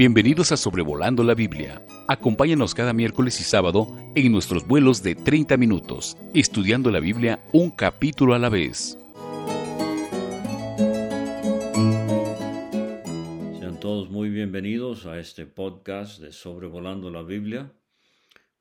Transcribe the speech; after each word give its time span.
Bienvenidos 0.00 0.50
a 0.50 0.56
Sobrevolando 0.56 1.22
la 1.22 1.34
Biblia. 1.34 1.84
Acompáñanos 2.08 2.74
cada 2.74 2.94
miércoles 2.94 3.38
y 3.38 3.44
sábado 3.44 3.86
en 4.14 4.32
nuestros 4.32 4.66
vuelos 4.66 5.02
de 5.02 5.14
30 5.14 5.58
minutos, 5.58 6.16
estudiando 6.32 6.90
la 6.90 7.00
Biblia 7.00 7.44
un 7.52 7.70
capítulo 7.70 8.32
a 8.32 8.38
la 8.38 8.48
vez. 8.48 8.96
Sean 13.58 13.78
todos 13.78 14.08
muy 14.08 14.30
bienvenidos 14.30 15.04
a 15.04 15.18
este 15.18 15.44
podcast 15.44 16.18
de 16.18 16.32
Sobrevolando 16.32 17.10
la 17.10 17.22
Biblia, 17.22 17.70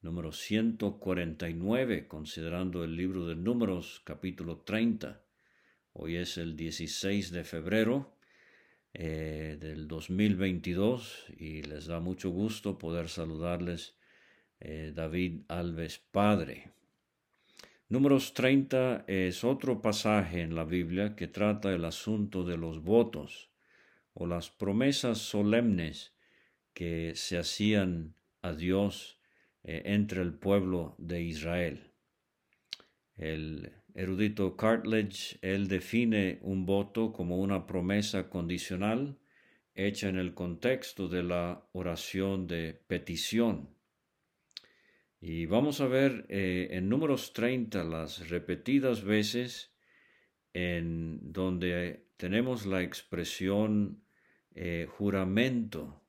número 0.01 0.33
149, 0.33 2.09
considerando 2.09 2.83
el 2.83 2.97
libro 2.97 3.25
de 3.25 3.37
Números, 3.37 4.01
capítulo 4.03 4.57
30. 4.57 5.21
Hoy 5.93 6.17
es 6.17 6.37
el 6.37 6.57
16 6.57 7.31
de 7.31 7.45
febrero 7.45 8.18
eh, 8.93 9.57
del 9.59 9.87
2022 9.87 11.25
y 11.37 11.61
les 11.63 11.85
da 11.85 11.99
mucho 11.99 12.29
gusto 12.31 12.77
poder 12.77 13.09
saludarles 13.09 13.95
eh, 14.59 14.91
David 14.93 15.41
Alves 15.47 15.99
Padre. 15.99 16.71
Números 17.87 18.33
30 18.33 19.05
es 19.07 19.43
otro 19.43 19.81
pasaje 19.81 20.41
en 20.41 20.55
la 20.55 20.63
Biblia 20.63 21.15
que 21.15 21.27
trata 21.27 21.73
el 21.73 21.85
asunto 21.85 22.43
de 22.43 22.57
los 22.57 22.83
votos 22.83 23.49
o 24.13 24.25
las 24.27 24.49
promesas 24.49 25.17
solemnes 25.17 26.13
que 26.73 27.13
se 27.15 27.37
hacían 27.37 28.15
a 28.41 28.53
Dios 28.53 29.19
eh, 29.63 29.83
entre 29.85 30.21
el 30.21 30.33
pueblo 30.33 30.95
de 30.97 31.21
Israel. 31.23 31.91
El 33.15 33.71
erudito 33.95 34.55
Cartledge, 34.55 35.37
él 35.41 35.67
define 35.67 36.39
un 36.41 36.65
voto 36.65 37.11
como 37.11 37.37
una 37.37 37.65
promesa 37.65 38.29
condicional 38.29 39.17
hecha 39.75 40.09
en 40.09 40.17
el 40.17 40.33
contexto 40.33 41.07
de 41.07 41.23
la 41.23 41.67
oración 41.71 42.47
de 42.47 42.81
petición. 42.87 43.69
Y 45.21 45.45
vamos 45.45 45.81
a 45.81 45.87
ver 45.87 46.25
eh, 46.29 46.69
en 46.71 46.89
números 46.89 47.33
30 47.33 47.83
las 47.83 48.29
repetidas 48.29 49.03
veces 49.03 49.73
en 50.53 51.19
donde 51.33 52.07
tenemos 52.17 52.65
la 52.65 52.81
expresión 52.81 54.01
eh, 54.55 54.87
juramento, 54.89 56.01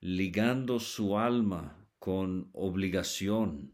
ligando 0.00 0.80
su 0.80 1.18
alma 1.18 1.88
con 1.98 2.50
obligación, 2.52 3.72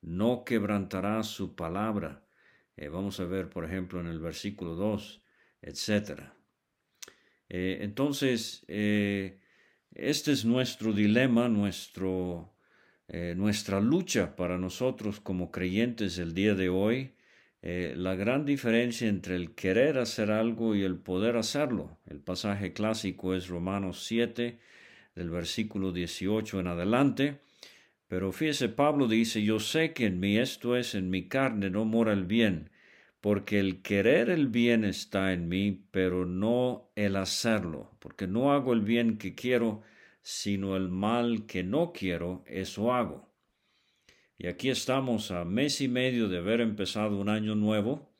no 0.00 0.44
quebrantará 0.44 1.22
su 1.22 1.54
palabra 1.54 2.27
eh, 2.78 2.88
vamos 2.88 3.18
a 3.18 3.24
ver, 3.24 3.50
por 3.50 3.64
ejemplo, 3.64 4.00
en 4.00 4.06
el 4.06 4.20
versículo 4.20 4.76
2, 4.76 5.20
etc. 5.62 6.20
Eh, 7.48 7.78
entonces, 7.80 8.64
eh, 8.68 9.40
este 9.92 10.30
es 10.30 10.44
nuestro 10.44 10.92
dilema, 10.92 11.48
nuestro, 11.48 12.54
nuestra 13.36 13.80
lucha 13.80 14.36
para 14.36 14.58
nosotros 14.58 15.18
como 15.18 15.50
creyentes 15.50 16.18
el 16.18 16.34
día 16.34 16.54
de 16.54 16.68
hoy. 16.68 17.14
la 17.62 18.14
gran 18.14 18.44
diferencia 18.44 19.08
entre 19.08 19.34
el 19.34 19.54
querer 19.54 19.98
hacer 19.98 20.30
algo 20.30 20.74
y 20.76 20.84
el 20.84 20.96
poder 20.98 21.36
hacerlo. 21.36 21.98
El 22.06 22.20
pasaje 22.20 22.72
clásico 22.72 23.34
es 23.34 23.48
Romanos 23.48 24.04
7, 24.06 24.58
del 25.16 25.30
versículo 25.30 25.90
18 25.90 26.60
en 26.60 26.66
adelante. 26.68 27.40
Pero 28.08 28.32
fíjese, 28.32 28.70
Pablo 28.70 29.06
dice, 29.06 29.42
yo 29.42 29.60
sé 29.60 29.92
que 29.92 30.06
en 30.06 30.18
mí, 30.18 30.38
esto 30.38 30.76
es, 30.76 30.94
en 30.94 31.10
mi 31.10 31.28
carne 31.28 31.68
no 31.68 31.84
mora 31.84 32.14
el 32.14 32.24
bien, 32.24 32.70
porque 33.20 33.60
el 33.60 33.82
querer 33.82 34.30
el 34.30 34.48
bien 34.48 34.84
está 34.84 35.34
en 35.34 35.46
mí, 35.48 35.84
pero 35.90 36.24
no 36.24 36.90
el 36.96 37.16
hacerlo, 37.16 37.94
porque 37.98 38.26
no 38.26 38.52
hago 38.52 38.72
el 38.72 38.80
bien 38.80 39.18
que 39.18 39.34
quiero, 39.34 39.82
sino 40.22 40.74
el 40.74 40.88
mal 40.88 41.44
que 41.44 41.62
no 41.62 41.92
quiero, 41.92 42.44
eso 42.46 42.94
hago. 42.94 43.30
Y 44.38 44.46
aquí 44.46 44.70
estamos 44.70 45.30
a 45.30 45.44
mes 45.44 45.82
y 45.82 45.88
medio 45.88 46.28
de 46.28 46.38
haber 46.38 46.62
empezado 46.62 47.20
un 47.20 47.28
año 47.28 47.54
nuevo, 47.56 48.14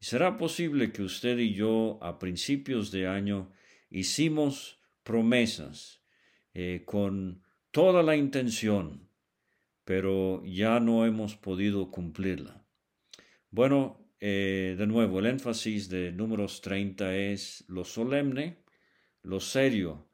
será 0.00 0.36
posible 0.36 0.90
que 0.90 1.02
usted 1.02 1.38
y 1.38 1.54
yo 1.54 2.00
a 2.02 2.18
principios 2.18 2.90
de 2.90 3.06
año 3.06 3.52
hicimos 3.88 4.80
promesas 5.04 6.02
eh, 6.54 6.82
con 6.84 7.44
toda 7.70 8.02
la 8.02 8.16
intención 8.16 9.11
pero 9.84 10.42
ya 10.44 10.80
no 10.80 11.06
hemos 11.06 11.36
podido 11.36 11.90
cumplirla. 11.90 12.64
Bueno, 13.50 14.02
eh, 14.20 14.76
de 14.78 14.86
nuevo, 14.86 15.18
el 15.18 15.26
énfasis 15.26 15.88
de 15.88 16.12
números 16.12 16.60
30 16.60 17.16
es 17.16 17.64
lo 17.68 17.84
solemne, 17.84 18.58
lo 19.22 19.40
serio, 19.40 20.06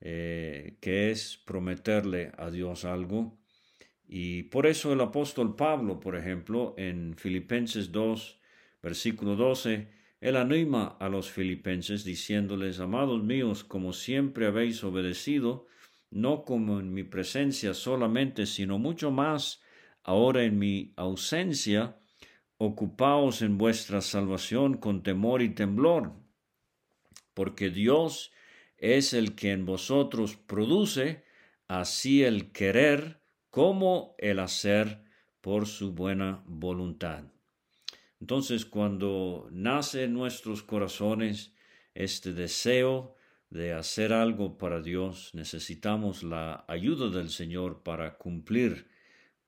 eh, 0.00 0.76
que 0.80 1.10
es 1.10 1.36
prometerle 1.46 2.32
a 2.36 2.50
Dios 2.50 2.84
algo. 2.84 3.38
Y 4.06 4.44
por 4.44 4.66
eso 4.66 4.92
el 4.92 5.00
apóstol 5.00 5.56
Pablo, 5.56 5.98
por 5.98 6.14
ejemplo, 6.14 6.74
en 6.76 7.16
Filipenses 7.16 7.90
2, 7.90 8.38
versículo 8.82 9.34
12, 9.34 9.88
él 10.20 10.36
anima 10.36 10.96
a 11.00 11.08
los 11.08 11.30
filipenses 11.30 12.04
diciéndoles, 12.04 12.80
amados 12.80 13.22
míos, 13.22 13.64
como 13.64 13.92
siempre 13.92 14.46
habéis 14.46 14.84
obedecido, 14.84 15.66
no 16.14 16.44
como 16.44 16.78
en 16.78 16.94
mi 16.94 17.02
presencia 17.02 17.74
solamente, 17.74 18.46
sino 18.46 18.78
mucho 18.78 19.10
más 19.10 19.60
ahora 20.04 20.44
en 20.44 20.58
mi 20.58 20.92
ausencia, 20.96 21.98
ocupaos 22.56 23.42
en 23.42 23.58
vuestra 23.58 24.00
salvación 24.00 24.76
con 24.76 25.02
temor 25.02 25.42
y 25.42 25.50
temblor, 25.50 26.12
porque 27.34 27.68
Dios 27.68 28.30
es 28.78 29.12
el 29.12 29.34
que 29.34 29.50
en 29.50 29.66
vosotros 29.66 30.36
produce 30.36 31.24
así 31.66 32.22
el 32.22 32.52
querer 32.52 33.20
como 33.50 34.14
el 34.18 34.38
hacer 34.38 35.02
por 35.40 35.66
su 35.66 35.94
buena 35.94 36.44
voluntad. 36.46 37.24
Entonces, 38.20 38.64
cuando 38.64 39.48
nace 39.50 40.04
en 40.04 40.12
nuestros 40.12 40.62
corazones 40.62 41.54
este 41.92 42.32
deseo 42.32 43.13
de 43.54 43.72
hacer 43.72 44.12
algo 44.12 44.58
para 44.58 44.82
Dios, 44.82 45.30
necesitamos 45.32 46.24
la 46.24 46.64
ayuda 46.66 47.08
del 47.08 47.30
Señor 47.30 47.84
para 47.84 48.18
cumplir 48.18 48.88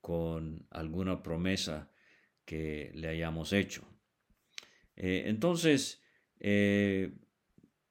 con 0.01 0.65
alguna 0.71 1.25
promesa 1.25 1.91
que 2.45 2.93
le 2.95 3.09
hayamos 3.09 3.53
hecho. 3.53 3.83
Eh, 4.95 5.25
entonces, 5.27 6.05
eh, 6.39 7.15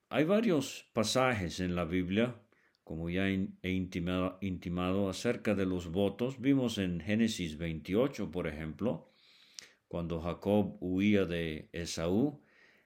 hay 0.08 0.24
varios 0.24 0.90
pasajes 0.94 1.60
en 1.60 1.76
la 1.76 1.84
Biblia, 1.84 2.42
como 2.86 3.10
ya 3.10 3.28
he 3.28 3.72
intimado, 3.72 5.10
acerca 5.10 5.54
de 5.54 5.66
los 5.66 5.92
votos. 5.92 6.40
Vimos 6.40 6.78
en 6.78 7.02
Génesis 7.02 7.58
28, 7.58 8.32
por 8.32 8.48
ejemplo, 8.48 9.12
cuando 9.90 10.22
Jacob 10.22 10.78
huía 10.80 11.26
de 11.26 11.68
Esaú, 11.74 12.42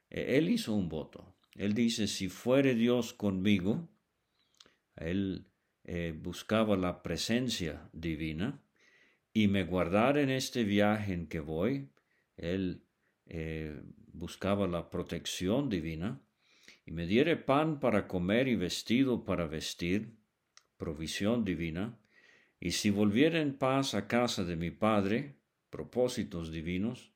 eh, 0.09 0.37
él 0.39 0.49
hizo 0.49 0.73
un 0.73 0.89
voto. 0.89 1.35
Él 1.59 1.73
dice, 1.73 2.07
si 2.07 2.29
fuere 2.29 2.73
Dios 2.73 3.11
conmigo, 3.11 3.89
él 4.95 5.45
eh, 5.83 6.17
buscaba 6.17 6.77
la 6.77 7.03
presencia 7.03 7.89
divina 7.91 8.63
y 9.33 9.49
me 9.49 9.65
guardar 9.65 10.17
en 10.17 10.29
este 10.29 10.63
viaje 10.63 11.11
en 11.11 11.27
que 11.27 11.41
voy, 11.41 11.89
él 12.37 12.85
eh, 13.25 13.77
buscaba 14.13 14.67
la 14.67 14.89
protección 14.89 15.67
divina 15.67 16.21
y 16.85 16.91
me 16.93 17.05
diere 17.05 17.35
pan 17.35 17.81
para 17.81 18.07
comer 18.07 18.47
y 18.47 18.55
vestido 18.55 19.25
para 19.25 19.45
vestir, 19.45 20.15
provisión 20.77 21.43
divina, 21.43 21.99
y 22.61 22.71
si 22.71 22.89
volviera 22.89 23.41
en 23.41 23.57
paz 23.57 23.95
a 23.95 24.07
casa 24.07 24.45
de 24.45 24.55
mi 24.55 24.71
Padre, 24.71 25.35
propósitos 25.69 26.53
divinos, 26.53 27.11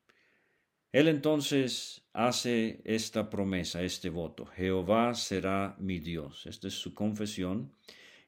él 0.94 1.08
entonces 1.08 2.06
hace 2.14 2.82
esta 2.86 3.32
promesa, 3.32 3.82
este 3.82 4.10
voto. 4.10 4.46
Jehová 4.46 5.16
será 5.16 5.76
mi 5.80 6.00
Dios. 6.00 6.46
Esta 6.46 6.68
es 6.68 6.76
su 6.76 6.94
confesión. 6.94 7.74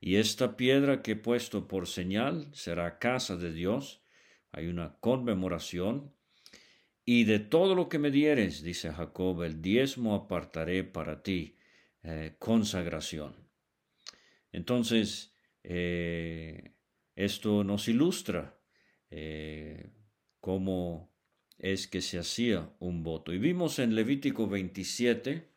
Y 0.01 0.15
esta 0.15 0.57
piedra 0.57 1.03
que 1.03 1.11
he 1.11 1.15
puesto 1.15 1.67
por 1.67 1.87
señal 1.87 2.49
será 2.53 2.97
casa 2.97 3.37
de 3.37 3.53
Dios. 3.53 4.01
Hay 4.51 4.65
una 4.65 4.97
conmemoración. 4.99 6.11
Y 7.05 7.25
de 7.25 7.37
todo 7.37 7.75
lo 7.75 7.87
que 7.87 7.99
me 7.99 8.09
dieres, 8.09 8.63
dice 8.63 8.91
Jacob, 8.91 9.43
el 9.43 9.61
diezmo 9.61 10.15
apartaré 10.15 10.83
para 10.83 11.21
ti. 11.21 11.55
Eh, 12.01 12.35
consagración. 12.39 13.35
Entonces, 14.51 15.35
eh, 15.63 16.73
esto 17.15 17.63
nos 17.63 17.87
ilustra 17.87 18.59
eh, 19.11 19.89
cómo 20.39 21.14
es 21.57 21.87
que 21.87 22.01
se 22.01 22.19
hacía 22.19 22.69
un 22.79 23.03
voto. 23.03 23.33
Y 23.33 23.37
vimos 23.37 23.79
en 23.79 23.95
Levítico 23.95 24.47
27 24.47 25.49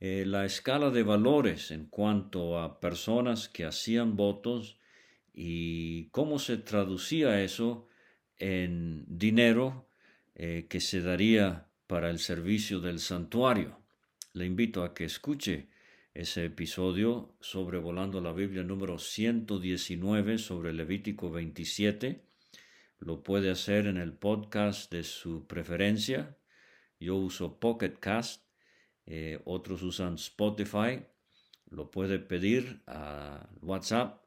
eh, 0.00 0.24
la 0.26 0.44
escala 0.44 0.90
de 0.90 1.02
valores 1.02 1.70
en 1.70 1.86
cuanto 1.86 2.58
a 2.58 2.80
personas 2.80 3.48
que 3.48 3.64
hacían 3.64 4.16
votos 4.16 4.78
y 5.32 6.08
cómo 6.10 6.38
se 6.38 6.58
traducía 6.58 7.42
eso 7.42 7.88
en 8.38 9.04
dinero 9.06 9.88
eh, 10.34 10.66
que 10.68 10.80
se 10.80 11.00
daría 11.00 11.68
para 11.86 12.10
el 12.10 12.18
servicio 12.18 12.80
del 12.80 12.98
santuario. 12.98 13.78
Le 14.32 14.46
invito 14.46 14.82
a 14.82 14.94
que 14.94 15.04
escuche 15.04 15.68
ese 16.12 16.44
episodio 16.44 17.34
sobrevolando 17.40 18.20
la 18.20 18.32
Biblia 18.32 18.62
número 18.62 18.98
119 18.98 20.38
sobre 20.38 20.72
Levítico 20.72 21.30
27. 21.30 22.24
Lo 23.04 23.22
puede 23.22 23.50
hacer 23.50 23.86
en 23.86 23.98
el 23.98 24.14
podcast 24.14 24.90
de 24.90 25.02
su 25.02 25.46
preferencia. 25.46 26.38
Yo 26.98 27.16
uso 27.16 27.60
Pocket 27.60 27.98
Cast, 28.00 28.46
eh, 29.04 29.42
otros 29.44 29.82
usan 29.82 30.14
Spotify. 30.14 31.04
Lo 31.68 31.90
puede 31.90 32.18
pedir 32.18 32.82
a 32.86 33.46
WhatsApp 33.60 34.24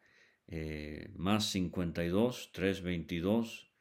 eh, 0.48 1.10
más 1.16 1.50
52 1.50 2.52
322 2.52 3.72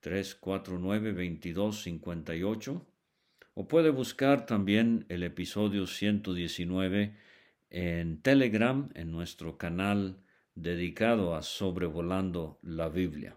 349 0.00 1.12
2258 1.12 2.86
o 3.52 3.68
puede 3.68 3.90
buscar 3.90 4.46
también 4.46 5.04
el 5.10 5.22
episodio 5.22 5.86
119 5.86 7.14
en 7.68 8.22
Telegram, 8.22 8.88
en 8.94 9.12
nuestro 9.12 9.58
canal 9.58 10.16
dedicado 10.54 11.34
a 11.34 11.42
sobrevolando 11.42 12.58
la 12.62 12.88
Biblia. 12.88 13.36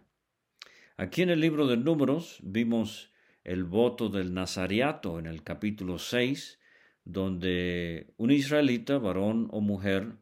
Aquí 0.99 1.21
en 1.21 1.29
el 1.29 1.39
libro 1.39 1.65
de 1.65 1.77
números 1.77 2.39
vimos 2.43 3.09
el 3.45 3.63
voto 3.63 4.09
del 4.09 4.33
Nazariato 4.33 5.17
en 5.17 5.27
el 5.27 5.43
capítulo 5.43 5.97
6, 5.97 6.59
donde 7.05 8.07
un 8.17 8.31
israelita, 8.31 8.97
varón 8.97 9.47
o 9.51 9.61
mujer, 9.61 10.17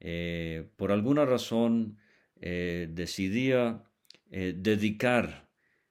eh, 0.00 0.66
por 0.76 0.92
alguna 0.92 1.26
razón 1.26 1.98
eh, 2.40 2.88
decidía 2.90 3.84
eh, 4.30 4.54
dedicar 4.56 5.46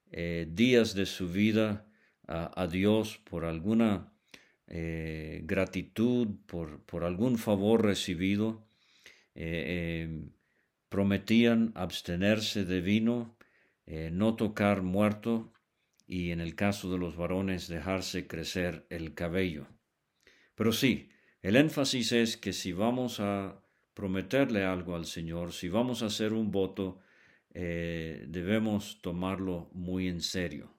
días 0.09 0.95
de 0.95 1.05
su 1.05 1.29
vida 1.29 1.85
a, 2.27 2.65
Dios 2.65 3.19
por 3.29 3.45
alguna 3.45 4.13
gratitud 4.65 6.29
por, 6.47 7.03
algún 7.03 7.37
favor 7.37 7.85
recibido, 7.85 8.65
prometían 10.89 11.73
abstenerse 11.75 12.63
de 12.63 12.81
vino, 12.81 13.36
eh, 13.87 14.11
no 14.11 14.35
tocar 14.35 14.83
muerto 14.83 15.51
y 16.05 16.29
en 16.29 16.39
el 16.39 16.55
caso 16.55 16.91
de 16.91 16.99
los 16.99 17.17
varones 17.17 17.67
dejarse 17.67 18.27
crecer 18.27 18.85
el 18.91 19.15
cabello. 19.15 19.67
Pero 20.53 20.71
sí, 20.71 21.09
el 21.41 21.55
énfasis 21.55 22.11
es 22.11 22.37
que 22.37 22.53
si 22.53 22.73
vamos 22.73 23.19
a 23.19 23.63
prometerle 23.95 24.63
algo 24.63 24.95
al 24.95 25.05
Señor, 25.05 25.53
si 25.53 25.69
vamos 25.69 26.03
a 26.03 26.07
hacer 26.07 26.33
un 26.33 26.51
voto, 26.51 26.99
debemos 27.53 29.01
tomarlo 29.01 29.69
muy 29.73 30.07
en 30.07 30.21
serio. 30.21 30.71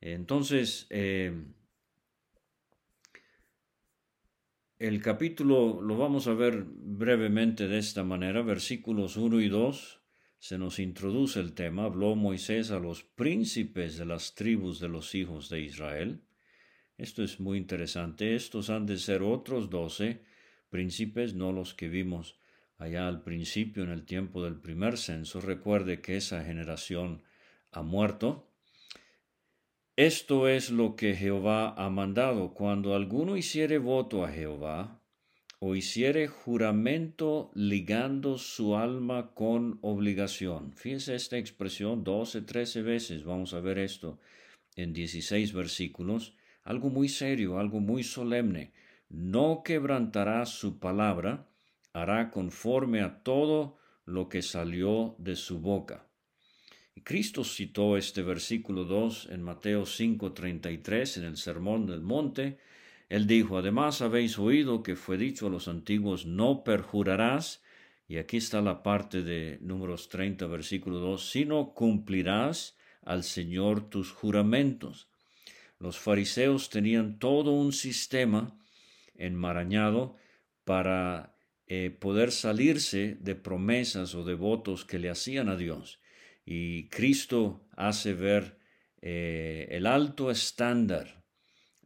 Entonces, 0.00 0.86
em, 0.90 1.54
El 4.78 5.02
capítulo 5.02 5.82
lo 5.82 5.96
vamos 5.96 6.28
a 6.28 6.34
ver 6.34 6.64
brevemente 6.64 7.66
de 7.66 7.78
esta 7.78 8.04
manera, 8.04 8.42
versículos 8.42 9.16
1 9.16 9.40
y 9.40 9.48
2. 9.48 9.97
Se 10.38 10.56
nos 10.56 10.78
introduce 10.78 11.40
el 11.40 11.52
tema, 11.52 11.84
habló 11.84 12.14
Moisés 12.14 12.70
a 12.70 12.78
los 12.78 13.02
príncipes 13.02 13.96
de 13.96 14.06
las 14.06 14.34
tribus 14.34 14.78
de 14.78 14.88
los 14.88 15.14
hijos 15.14 15.48
de 15.48 15.60
Israel. 15.60 16.22
Esto 16.96 17.22
es 17.22 17.40
muy 17.40 17.58
interesante. 17.58 18.34
Estos 18.34 18.70
han 18.70 18.86
de 18.86 18.98
ser 18.98 19.22
otros 19.22 19.68
doce 19.68 20.22
príncipes, 20.68 21.34
no 21.34 21.52
los 21.52 21.74
que 21.74 21.88
vimos 21.88 22.38
allá 22.76 23.08
al 23.08 23.22
principio 23.22 23.82
en 23.82 23.90
el 23.90 24.04
tiempo 24.04 24.44
del 24.44 24.60
primer 24.60 24.96
censo. 24.96 25.40
Recuerde 25.40 26.00
que 26.00 26.16
esa 26.16 26.44
generación 26.44 27.22
ha 27.72 27.82
muerto. 27.82 28.48
Esto 29.96 30.48
es 30.48 30.70
lo 30.70 30.94
que 30.94 31.16
Jehová 31.16 31.74
ha 31.76 31.90
mandado. 31.90 32.54
Cuando 32.54 32.94
alguno 32.94 33.36
hiciere 33.36 33.78
voto 33.78 34.24
a 34.24 34.30
Jehová, 34.30 35.02
o 35.60 35.74
hiciere 35.74 36.28
juramento 36.28 37.50
ligando 37.54 38.38
su 38.38 38.76
alma 38.76 39.32
con 39.34 39.78
obligación. 39.82 40.72
Fíjese 40.72 41.16
esta 41.16 41.36
expresión 41.36 42.04
doce, 42.04 42.42
trece 42.42 42.82
veces. 42.82 43.24
Vamos 43.24 43.54
a 43.54 43.60
ver 43.60 43.78
esto 43.78 44.20
en 44.76 44.92
dieciséis 44.92 45.52
versículos. 45.52 46.36
Algo 46.62 46.90
muy 46.90 47.08
serio, 47.08 47.58
algo 47.58 47.80
muy 47.80 48.04
solemne. 48.04 48.72
No 49.08 49.62
quebrantará 49.64 50.46
su 50.46 50.78
palabra, 50.78 51.48
hará 51.92 52.30
conforme 52.30 53.00
a 53.00 53.22
todo 53.22 53.78
lo 54.04 54.28
que 54.28 54.42
salió 54.42 55.16
de 55.18 55.34
su 55.34 55.60
boca. 55.60 56.06
Cristo 57.02 57.42
citó 57.42 57.96
este 57.96 58.22
versículo 58.22 58.84
2 58.84 59.28
en 59.30 59.42
Mateo 59.42 59.86
5:33 59.86 61.16
en 61.18 61.24
el 61.24 61.36
Sermón 61.36 61.86
del 61.86 62.00
Monte. 62.00 62.58
Él 63.08 63.26
dijo, 63.26 63.56
además 63.56 64.02
habéis 64.02 64.38
oído 64.38 64.82
que 64.82 64.94
fue 64.94 65.16
dicho 65.16 65.46
a 65.46 65.50
los 65.50 65.66
antiguos, 65.66 66.26
no 66.26 66.62
perjurarás, 66.62 67.62
y 68.06 68.18
aquí 68.18 68.36
está 68.36 68.60
la 68.60 68.82
parte 68.82 69.22
de 69.22 69.58
números 69.60 70.08
30, 70.08 70.46
versículo 70.46 70.98
2, 70.98 71.30
sino 71.30 71.72
cumplirás 71.74 72.76
al 73.02 73.24
Señor 73.24 73.88
tus 73.88 74.12
juramentos. 74.12 75.08
Los 75.78 75.98
fariseos 75.98 76.70
tenían 76.70 77.18
todo 77.18 77.52
un 77.52 77.72
sistema 77.72 78.58
enmarañado 79.14 80.16
para 80.64 81.34
eh, 81.66 81.90
poder 81.90 82.32
salirse 82.32 83.16
de 83.20 83.34
promesas 83.34 84.14
o 84.14 84.24
de 84.24 84.34
votos 84.34 84.84
que 84.84 84.98
le 84.98 85.10
hacían 85.10 85.48
a 85.48 85.56
Dios. 85.56 86.00
Y 86.44 86.88
Cristo 86.88 87.66
hace 87.76 88.14
ver 88.14 88.58
eh, 89.00 89.68
el 89.70 89.86
alto 89.86 90.30
estándar 90.30 91.17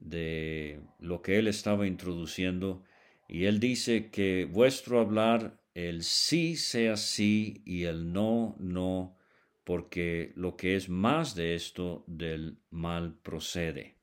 de 0.02 0.81
lo 0.99 1.22
que 1.22 1.38
Él 1.38 1.49
estaba 1.49 1.87
introduciendo. 1.87 2.84
Y 3.28 3.44
Él 3.44 3.60
dice 3.60 4.10
que 4.10 4.44
vuestro 4.44 5.00
hablar, 5.00 5.60
el 5.75 6.02
sí 6.02 6.56
sea 6.56 6.96
sí 6.96 7.62
y 7.64 7.84
el 7.84 8.12
no, 8.12 8.56
no, 8.58 9.16
porque 9.64 10.32
lo 10.37 10.56
que 10.56 10.76
es 10.76 10.88
más 10.88 11.34
de 11.34 11.54
esto 11.54 12.04
del 12.06 12.58
mal 12.70 13.14
procede. 13.22 13.96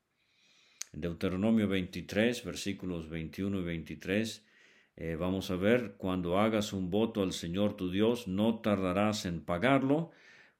Deuteronomio 0.93 1.67
23, 1.67 2.43
versículos 2.43 3.09
21 3.09 3.59
y 3.59 3.63
23, 3.63 4.45
eh, 4.95 5.15
vamos 5.15 5.51
a 5.51 5.55
ver, 5.55 5.95
cuando 5.97 6.39
hagas 6.39 6.73
un 6.73 6.89
voto 6.89 7.21
al 7.21 7.31
Señor 7.31 7.77
tu 7.77 7.91
Dios, 7.91 8.27
no 8.27 8.59
tardarás 8.59 9.25
en 9.25 9.41
pagarlo, 9.41 10.11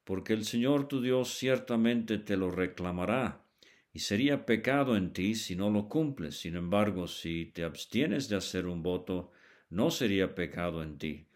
porque 0.04 0.32
el 0.32 0.44
Señor 0.44 0.88
tu 0.88 1.00
Dios 1.00 1.34
ciertamente 1.34 2.18
te 2.18 2.36
lo 2.36 2.50
reclamará, 2.50 3.44
y 3.92 4.00
sería 4.00 4.46
pecado 4.46 4.96
en 4.96 5.12
ti 5.12 5.34
si 5.34 5.56
no 5.56 5.70
lo 5.70 5.88
cumples. 5.88 6.38
Sin 6.38 6.56
embargo, 6.56 7.06
si 7.06 7.46
te 7.46 7.64
abstienes 7.64 8.28
de 8.28 8.36
hacer 8.36 8.66
un 8.66 8.82
voto, 8.82 9.32
no 9.68 9.90
sería 9.90 10.34
pecado 10.34 10.82
en 10.82 10.98
ti. 10.98 11.26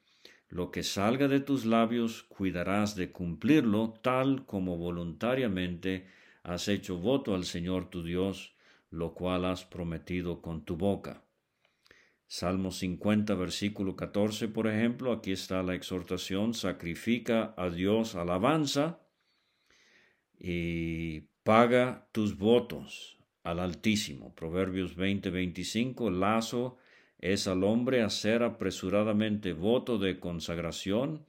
Lo 0.49 0.71
que 0.71 0.83
salga 0.83 1.27
de 1.27 1.41
tus 1.41 1.65
labios 1.65 2.23
cuidarás 2.25 2.95
de 2.95 3.11
cumplirlo 3.11 3.95
tal 4.03 4.47
como 4.47 4.77
voluntariamente 4.77 6.07
has 6.45 6.69
hecho 6.69 6.99
voto 6.99 7.35
al 7.35 7.45
Señor 7.45 7.91
tu 7.91 8.05
Dios, 8.05 8.55
lo 8.91 9.15
cual 9.15 9.47
has 9.47 9.65
prometido 9.65 10.41
con 10.41 10.65
tu 10.65 10.77
boca. 10.77 11.25
Salmo 12.27 12.71
50, 12.71 13.35
versículo 13.35 13.97
14, 13.97 14.49
por 14.49 14.67
ejemplo, 14.67 15.13
aquí 15.13 15.33
está 15.33 15.63
la 15.63 15.75
exhortación, 15.75 16.55
sacrifica 16.55 17.55
a 17.57 17.71
Dios 17.71 18.15
alabanza 18.15 19.01
y 20.39 21.29
paga 21.45 22.09
tus 22.11 22.37
votos 22.37 23.19
al 23.43 23.61
Altísimo. 23.61 24.35
Proverbios 24.35 24.97
20, 24.97 25.31
25, 25.31 26.11
lazo 26.11 26.79
es 27.19 27.47
al 27.47 27.63
hombre 27.63 28.03
hacer 28.03 28.43
apresuradamente 28.43 29.53
voto 29.53 29.99
de 29.99 30.19
consagración 30.19 31.25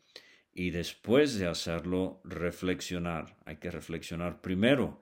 y 0.53 0.71
después 0.71 1.37
de 1.37 1.47
hacerlo 1.47 2.21
reflexionar. 2.23 3.37
Hay 3.45 3.57
que 3.57 3.69
reflexionar 3.69 4.41
primero 4.41 5.01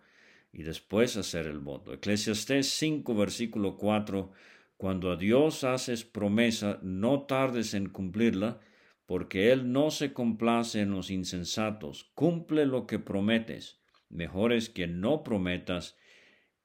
y 0.52 0.64
después 0.64 1.16
hacer 1.16 1.46
el 1.46 1.60
voto. 1.60 1.94
Eclesiastés 1.94 2.68
5, 2.72 3.16
versículo 3.16 3.78
4 3.78 4.32
cuando 4.78 5.12
a 5.12 5.16
Dios 5.16 5.64
haces 5.64 6.04
promesa, 6.04 6.80
no 6.82 7.22
tardes 7.22 7.74
en 7.74 7.88
cumplirla, 7.88 8.60
porque 9.06 9.52
Él 9.52 9.72
no 9.72 9.92
se 9.92 10.12
complace 10.12 10.82
en 10.82 10.92
los 10.92 11.10
insensatos. 11.10 12.12
Cumple 12.16 12.66
lo 12.66 12.88
que 12.88 13.00
prometes. 13.00 13.83
Mejor 14.14 14.54
es 14.54 14.70
que 14.70 14.86
no 14.86 15.24
prometas 15.24 15.98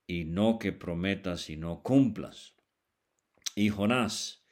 y 0.05 0.25
no 0.25 0.59
que 0.59 0.71
prometas 0.71 1.49
y 1.49 1.57
no 1.57 1.81
cumplas. 1.81 2.55
Y 3.55 3.69
Jonás, 3.69 4.45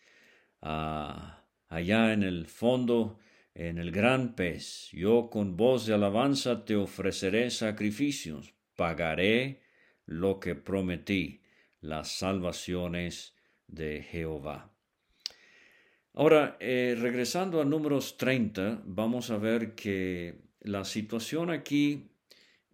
ah, 0.63 1.45
allá 1.67 2.11
en 2.13 2.23
el 2.23 2.47
fondo, 2.47 3.19
en 3.53 3.77
el 3.77 3.91
gran 3.91 4.35
pez, 4.35 4.89
yo 4.91 5.29
con 5.29 5.55
voz 5.55 5.85
de 5.85 5.93
alabanza 5.93 6.65
te 6.65 6.75
ofreceré 6.75 7.51
sacrificios, 7.51 8.55
pagaré 8.75 9.61
lo 10.05 10.39
que 10.39 10.55
prometí, 10.55 11.43
las 11.81 12.17
salvaciones 12.17 13.35
de 13.67 14.01
Jehová. 14.01 14.73
Ahora, 16.13 16.57
eh, 16.59 16.95
regresando 16.99 17.61
a 17.61 17.65
números 17.65 18.17
30, 18.17 18.81
vamos 18.85 19.29
a 19.29 19.37
ver 19.37 19.75
que 19.75 20.41
la 20.61 20.83
situación 20.83 21.51
aquí 21.51 22.16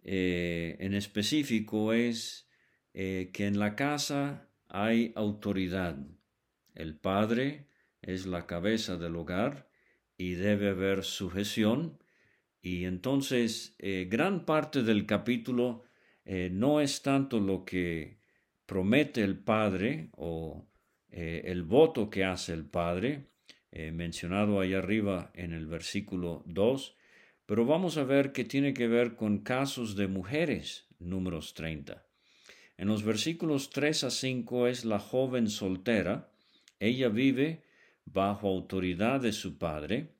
eh, 0.04 0.76
en 0.80 0.92
específico 0.94 1.94
es 1.94 2.46
eh, 2.92 3.30
que 3.32 3.46
en 3.46 3.58
la 3.58 3.74
casa 3.74 4.48
hay 4.68 5.12
autoridad. 5.16 5.96
el 6.74 6.96
padre 6.96 7.68
es 8.02 8.26
la 8.26 8.46
cabeza 8.46 8.96
del 8.98 9.16
hogar 9.16 9.68
y 10.18 10.32
debe 10.32 10.70
haber 10.70 11.04
sujeción. 11.04 11.98
Y 12.60 12.84
entonces 12.84 13.76
eh, 13.78 14.06
gran 14.10 14.44
parte 14.44 14.82
del 14.82 15.06
capítulo 15.06 15.84
no 16.26 16.80
es 16.80 17.02
tanto 17.02 17.38
lo 17.38 17.66
que 17.66 18.18
promete 18.64 19.22
el 19.22 19.38
padre 19.38 20.08
o 20.12 20.66
el 21.10 21.62
voto 21.64 22.08
que 22.08 22.24
hace 22.24 22.54
el 22.54 22.64
padre, 22.64 23.26
mencionado 23.70 24.58
ahí 24.58 24.72
arriba 24.72 25.30
en 25.34 25.52
el 25.52 25.66
versículo 25.66 26.42
2, 26.46 26.96
pero 27.46 27.66
vamos 27.66 27.96
a 27.96 28.04
ver 28.04 28.32
que 28.32 28.44
tiene 28.44 28.74
que 28.74 28.88
ver 28.88 29.16
con 29.16 29.38
casos 29.38 29.96
de 29.96 30.08
mujeres, 30.08 30.86
números 30.98 31.54
30. 31.54 32.06
En 32.76 32.88
los 32.88 33.02
versículos 33.02 33.70
3 33.70 34.04
a 34.04 34.10
5 34.10 34.66
es 34.66 34.84
la 34.84 34.98
joven 34.98 35.48
soltera, 35.48 36.32
ella 36.80 37.08
vive 37.08 37.64
bajo 38.04 38.48
autoridad 38.48 39.20
de 39.20 39.32
su 39.32 39.58
padre, 39.58 40.14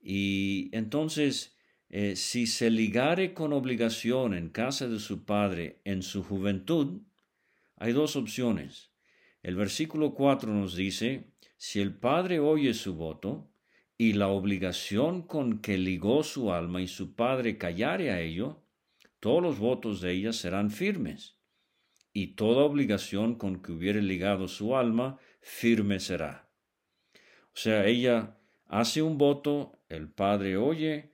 y 0.00 0.70
entonces 0.72 1.56
eh, 1.94 2.16
si 2.16 2.46
se 2.46 2.70
ligare 2.70 3.34
con 3.34 3.52
obligación 3.52 4.32
en 4.32 4.48
casa 4.48 4.88
de 4.88 4.98
su 4.98 5.24
padre 5.24 5.80
en 5.84 6.02
su 6.02 6.22
juventud, 6.22 7.02
hay 7.76 7.92
dos 7.92 8.16
opciones. 8.16 8.90
El 9.42 9.56
versículo 9.56 10.14
4 10.14 10.54
nos 10.54 10.74
dice, 10.74 11.32
si 11.58 11.80
el 11.80 11.94
padre 11.94 12.40
oye 12.40 12.72
su 12.72 12.94
voto, 12.94 13.51
y 14.02 14.14
la 14.14 14.26
obligación 14.26 15.22
con 15.22 15.60
que 15.60 15.78
ligó 15.78 16.24
su 16.24 16.52
alma 16.52 16.82
y 16.82 16.88
su 16.88 17.14
padre 17.14 17.56
callare 17.56 18.10
a 18.10 18.20
ello, 18.20 18.60
todos 19.20 19.40
los 19.40 19.60
votos 19.60 20.00
de 20.00 20.10
ella 20.10 20.32
serán 20.32 20.72
firmes 20.72 21.38
y 22.12 22.34
toda 22.34 22.64
obligación 22.64 23.36
con 23.36 23.62
que 23.62 23.70
hubiere 23.70 24.02
ligado 24.02 24.48
su 24.48 24.76
alma, 24.76 25.20
firme 25.40 26.00
será. 26.00 26.50
O 27.54 27.56
sea, 27.56 27.86
ella 27.86 28.40
hace 28.66 29.02
un 29.02 29.18
voto, 29.18 29.78
el 29.88 30.08
padre 30.08 30.56
oye, 30.56 31.12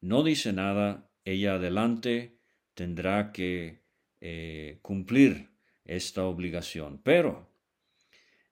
no 0.00 0.22
dice 0.22 0.52
nada, 0.52 1.10
ella 1.24 1.54
adelante 1.54 2.38
tendrá 2.74 3.32
que 3.32 3.82
eh, 4.20 4.78
cumplir 4.80 5.50
esta 5.84 6.22
obligación. 6.22 7.00
Pero 7.02 7.51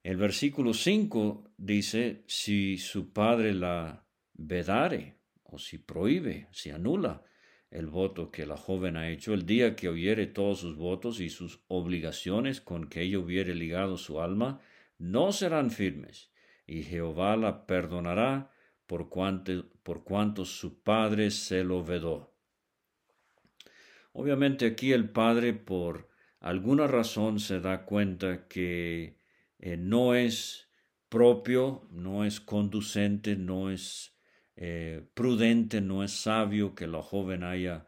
el 0.02 0.16
versículo 0.16 0.72
5 0.72 1.52
dice, 1.58 2.24
si 2.26 2.78
su 2.78 3.12
padre 3.12 3.52
la 3.52 4.06
vedare, 4.32 5.18
o 5.42 5.58
si 5.58 5.78
prohíbe, 5.78 6.48
si 6.52 6.70
anula, 6.70 7.22
el 7.70 7.86
voto 7.86 8.30
que 8.30 8.46
la 8.46 8.56
joven 8.56 8.96
ha 8.96 9.10
hecho, 9.10 9.34
el 9.34 9.46
día 9.46 9.76
que 9.76 9.88
oyere 9.88 10.26
todos 10.26 10.60
sus 10.60 10.76
votos 10.76 11.20
y 11.20 11.28
sus 11.28 11.62
obligaciones 11.68 12.60
con 12.60 12.88
que 12.88 13.02
ella 13.02 13.18
hubiere 13.18 13.54
ligado 13.54 13.96
su 13.96 14.20
alma, 14.20 14.60
no 14.98 15.32
serán 15.32 15.70
firmes, 15.70 16.30
y 16.66 16.82
Jehová 16.82 17.36
la 17.36 17.66
perdonará 17.66 18.50
por 18.86 19.08
cuanto, 19.08 19.68
por 19.82 20.02
cuanto 20.02 20.44
su 20.44 20.82
padre 20.82 21.30
se 21.30 21.62
lo 21.62 21.84
vedó. 21.84 22.34
Obviamente 24.12 24.66
aquí 24.66 24.92
el 24.92 25.10
padre 25.10 25.52
por 25.52 26.08
alguna 26.40 26.86
razón 26.86 27.38
se 27.38 27.60
da 27.60 27.84
cuenta 27.84 28.48
que 28.48 29.19
eh, 29.60 29.76
no 29.76 30.14
es 30.14 30.68
propio, 31.08 31.86
no 31.90 32.24
es 32.24 32.40
conducente, 32.40 33.36
no 33.36 33.70
es 33.70 34.16
eh, 34.56 35.06
prudente, 35.14 35.80
no 35.80 36.02
es 36.02 36.12
sabio 36.12 36.74
que 36.74 36.86
la 36.86 37.02
joven 37.02 37.44
haya 37.44 37.86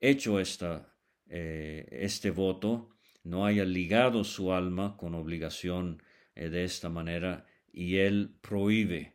hecho 0.00 0.40
esta, 0.40 0.94
eh, 1.28 1.86
este 1.90 2.30
voto, 2.30 2.90
no 3.24 3.46
haya 3.46 3.64
ligado 3.64 4.24
su 4.24 4.52
alma 4.52 4.96
con 4.96 5.14
obligación 5.14 6.02
de 6.34 6.64
esta 6.64 6.88
manera 6.88 7.46
y 7.72 7.96
él 7.96 8.34
prohíbe 8.40 9.14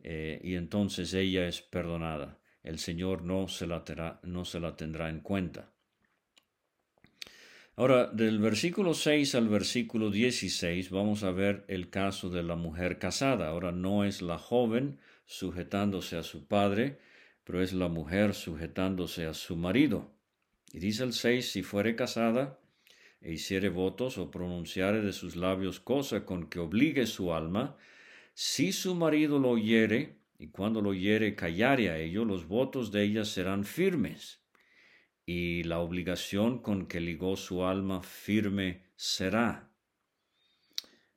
y 0.00 0.54
entonces 0.54 1.12
ella 1.12 1.48
es 1.48 1.60
perdonada. 1.62 2.38
El 2.62 2.78
Señor 2.78 3.22
no 3.22 3.48
se 3.48 3.66
la, 3.66 4.20
no 4.22 4.44
se 4.44 4.60
la 4.60 4.76
tendrá 4.76 5.08
en 5.08 5.20
cuenta. 5.20 5.72
Ahora, 7.78 8.08
del 8.08 8.40
versículo 8.40 8.92
6 8.92 9.36
al 9.36 9.48
versículo 9.48 10.10
16 10.10 10.90
vamos 10.90 11.22
a 11.22 11.30
ver 11.30 11.64
el 11.68 11.90
caso 11.90 12.28
de 12.28 12.42
la 12.42 12.56
mujer 12.56 12.98
casada. 12.98 13.50
Ahora 13.50 13.70
no 13.70 14.02
es 14.02 14.20
la 14.20 14.36
joven 14.36 14.98
sujetándose 15.26 16.16
a 16.16 16.24
su 16.24 16.48
padre, 16.48 16.98
pero 17.44 17.62
es 17.62 17.72
la 17.72 17.86
mujer 17.86 18.34
sujetándose 18.34 19.26
a 19.26 19.32
su 19.32 19.54
marido. 19.54 20.10
Y 20.72 20.80
dice 20.80 21.04
el 21.04 21.12
6, 21.12 21.52
si 21.52 21.62
fuere 21.62 21.94
casada 21.94 22.58
e 23.20 23.34
hiciere 23.34 23.68
votos 23.68 24.18
o 24.18 24.28
pronunciare 24.28 25.00
de 25.00 25.12
sus 25.12 25.36
labios 25.36 25.78
cosa 25.78 26.24
con 26.24 26.48
que 26.48 26.58
obligue 26.58 27.06
su 27.06 27.32
alma, 27.32 27.76
si 28.34 28.72
su 28.72 28.96
marido 28.96 29.38
lo 29.38 29.50
oyere, 29.50 30.16
y 30.36 30.48
cuando 30.48 30.80
lo 30.80 30.90
oyere 30.90 31.36
callare 31.36 31.90
a 31.90 31.98
ello, 31.98 32.24
los 32.24 32.48
votos 32.48 32.90
de 32.90 33.04
ella 33.04 33.24
serán 33.24 33.64
firmes, 33.64 34.42
y 35.28 35.62
la 35.64 35.80
obligación 35.80 36.60
con 36.60 36.86
que 36.86 37.00
ligó 37.00 37.36
su 37.36 37.62
alma 37.62 38.00
firme 38.00 38.84
será. 38.96 39.68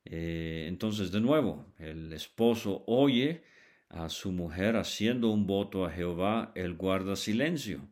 Eh, 0.03 0.65
entonces, 0.68 1.13
de 1.13 1.22
nuevo, 1.22 1.74
el 1.80 2.12
esposo 2.12 2.84
oye 2.88 3.46
a 3.88 4.10
su 4.10 4.34
mujer 4.34 4.75
haciendo 4.75 5.30
un 5.30 5.48
voto 5.48 5.86
a 5.86 5.91
Jehová, 5.91 6.51
él 6.56 6.74
guarda 6.74 7.15
silencio. 7.15 7.88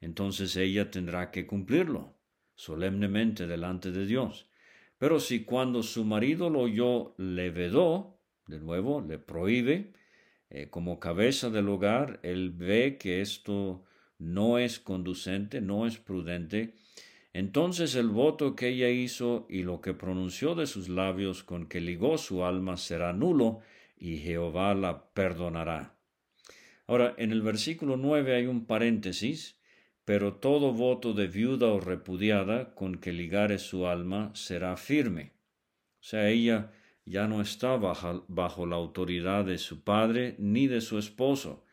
Entonces 0.00 0.56
ella 0.56 0.90
tendrá 0.90 1.30
que 1.30 1.46
cumplirlo 1.46 2.14
solemnemente 2.54 3.46
delante 3.46 3.90
de 3.90 4.06
Dios. 4.06 4.48
Pero 4.96 5.20
si 5.20 5.44
cuando 5.44 5.82
su 5.82 6.06
marido 6.06 6.48
lo 6.48 6.60
oyó 6.60 7.14
le 7.18 7.50
vedó, 7.50 8.18
de 8.46 8.58
nuevo, 8.58 9.02
le 9.02 9.18
prohíbe, 9.18 9.92
eh, 10.48 10.70
como 10.70 10.98
cabeza 10.98 11.50
del 11.50 11.68
hogar, 11.68 12.20
él 12.22 12.52
ve 12.52 12.96
que 12.98 13.20
esto 13.20 13.84
no 14.20 14.58
es 14.58 14.78
conducente, 14.78 15.60
no 15.60 15.86
es 15.86 15.98
prudente, 15.98 16.74
entonces 17.32 17.94
el 17.94 18.08
voto 18.08 18.54
que 18.54 18.68
ella 18.68 18.90
hizo 18.90 19.46
y 19.48 19.62
lo 19.62 19.80
que 19.80 19.94
pronunció 19.94 20.54
de 20.54 20.66
sus 20.66 20.88
labios 20.88 21.42
con 21.42 21.66
que 21.66 21.80
ligó 21.80 22.18
su 22.18 22.44
alma 22.44 22.76
será 22.76 23.12
nulo 23.12 23.60
y 23.96 24.18
Jehová 24.18 24.74
la 24.74 25.12
perdonará. 25.12 25.96
Ahora, 26.86 27.14
en 27.18 27.30
el 27.30 27.40
versículo 27.40 27.96
9 27.96 28.34
hay 28.34 28.46
un 28.46 28.66
paréntesis, 28.66 29.60
pero 30.04 30.34
todo 30.34 30.72
voto 30.72 31.12
de 31.12 31.28
viuda 31.28 31.68
o 31.68 31.78
repudiada 31.78 32.74
con 32.74 32.96
que 32.96 33.12
ligare 33.12 33.58
su 33.58 33.86
alma 33.86 34.32
será 34.34 34.76
firme. 34.76 35.32
O 36.00 36.02
sea, 36.02 36.28
ella 36.28 36.72
ya 37.04 37.28
no 37.28 37.40
está 37.40 37.76
bajo, 37.76 38.24
bajo 38.26 38.66
la 38.66 38.76
autoridad 38.76 39.44
de 39.44 39.58
su 39.58 39.84
padre 39.84 40.34
ni 40.38 40.66
de 40.66 40.80
su 40.80 40.98
esposo. 40.98 41.64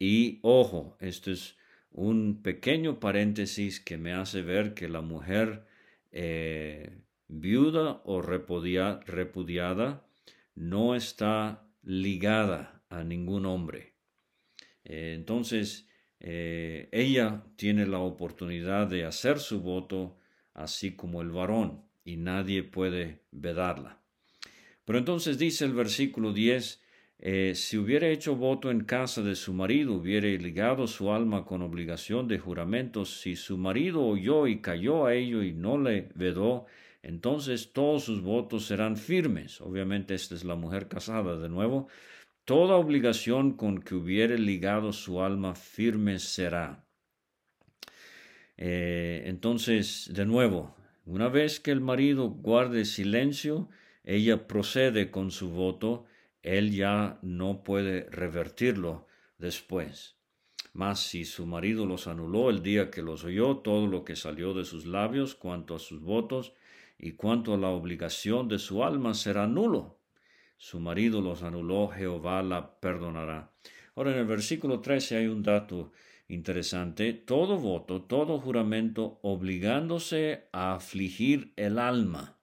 Y 0.00 0.40
ojo, 0.42 0.96
esto 1.00 1.30
es 1.30 1.56
un 1.96 2.42
pequeño 2.42 3.00
paréntesis 3.00 3.80
que 3.80 3.96
me 3.96 4.12
hace 4.12 4.42
ver 4.42 4.74
que 4.74 4.86
la 4.86 5.00
mujer 5.00 5.64
eh, 6.12 6.98
viuda 7.26 8.02
o 8.04 8.20
repudiada 8.20 10.06
no 10.54 10.94
está 10.94 11.66
ligada 11.82 12.82
a 12.90 13.02
ningún 13.02 13.46
hombre. 13.46 13.94
Eh, 14.84 15.14
entonces, 15.16 15.88
eh, 16.20 16.90
ella 16.92 17.44
tiene 17.56 17.86
la 17.86 18.00
oportunidad 18.00 18.88
de 18.88 19.06
hacer 19.06 19.38
su 19.38 19.62
voto 19.62 20.18
así 20.52 20.96
como 20.96 21.22
el 21.22 21.30
varón 21.30 21.82
y 22.04 22.16
nadie 22.16 22.62
puede 22.62 23.22
vedarla. 23.30 24.02
Pero 24.84 24.98
entonces 24.98 25.38
dice 25.38 25.64
el 25.64 25.72
versículo 25.72 26.34
10, 26.34 26.82
eh, 27.18 27.54
si 27.54 27.78
hubiera 27.78 28.08
hecho 28.08 28.36
voto 28.36 28.70
en 28.70 28.84
casa 28.84 29.22
de 29.22 29.36
su 29.36 29.54
marido, 29.54 29.94
hubiera 29.94 30.28
ligado 30.28 30.86
su 30.86 31.10
alma 31.12 31.44
con 31.44 31.62
obligación 31.62 32.28
de 32.28 32.38
juramentos, 32.38 33.20
si 33.20 33.36
su 33.36 33.56
marido 33.56 34.04
oyó 34.04 34.46
y 34.46 34.60
cayó 34.60 35.06
a 35.06 35.14
ello 35.14 35.42
y 35.42 35.52
no 35.52 35.78
le 35.78 36.10
vedó, 36.14 36.66
entonces 37.02 37.72
todos 37.72 38.04
sus 38.04 38.20
votos 38.20 38.66
serán 38.66 38.96
firmes. 38.96 39.60
Obviamente 39.60 40.14
esta 40.14 40.34
es 40.34 40.44
la 40.44 40.56
mujer 40.56 40.88
casada 40.88 41.38
de 41.38 41.48
nuevo. 41.48 41.88
Toda 42.44 42.76
obligación 42.76 43.52
con 43.56 43.80
que 43.80 43.94
hubiere 43.94 44.38
ligado 44.38 44.92
su 44.92 45.22
alma 45.22 45.54
firme 45.54 46.18
será. 46.18 46.84
Eh, 48.56 49.22
entonces, 49.26 50.10
de 50.12 50.26
nuevo, 50.26 50.76
una 51.04 51.28
vez 51.28 51.60
que 51.60 51.70
el 51.70 51.80
marido 51.80 52.28
guarde 52.28 52.84
silencio, 52.84 53.68
ella 54.04 54.46
procede 54.46 55.10
con 55.10 55.30
su 55.30 55.50
voto, 55.50 56.06
él 56.46 56.70
ya 56.70 57.18
no 57.22 57.64
puede 57.64 58.08
revertirlo 58.10 59.06
después. 59.38 60.16
Mas 60.72 61.00
si 61.00 61.24
su 61.24 61.44
marido 61.44 61.86
los 61.86 62.06
anuló 62.06 62.50
el 62.50 62.62
día 62.62 62.90
que 62.90 63.02
los 63.02 63.24
oyó, 63.24 63.58
todo 63.58 63.86
lo 63.86 64.04
que 64.04 64.14
salió 64.14 64.54
de 64.54 64.64
sus 64.64 64.86
labios 64.86 65.34
cuanto 65.34 65.74
a 65.74 65.78
sus 65.78 66.00
votos, 66.02 66.52
y 66.98 67.12
cuanto 67.12 67.54
a 67.54 67.58
la 67.58 67.68
obligación 67.68 68.48
de 68.48 68.58
su 68.58 68.84
alma 68.84 69.14
será 69.14 69.46
nulo. 69.46 69.98
Su 70.56 70.80
marido 70.80 71.20
los 71.20 71.42
anuló, 71.42 71.88
Jehová 71.88 72.42
la 72.42 72.78
perdonará. 72.80 73.52
Ahora 73.94 74.12
en 74.12 74.18
el 74.18 74.26
versículo 74.26 74.80
13 74.80 75.16
hay 75.16 75.26
un 75.26 75.42
dato 75.42 75.92
interesante. 76.28 77.12
Todo 77.12 77.58
voto, 77.58 78.02
todo 78.02 78.38
juramento 78.38 79.18
obligándose 79.22 80.48
a 80.52 80.74
afligir 80.74 81.52
el 81.56 81.78
alma. 81.78 82.35